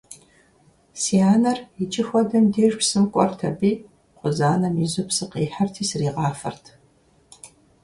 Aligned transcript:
Си 1.01 1.15
анэр 1.33 1.57
иджы 1.81 2.03
хуэдэм 2.07 2.45
деж 2.53 2.73
псым 2.79 3.05
кӀуэрт 3.11 3.39
аби, 3.49 3.71
кхъузанэм 4.17 4.75
изу 4.85 5.03
псы 5.09 5.25
къихьрти 5.31 5.83
сригъафэрт. 5.89 6.65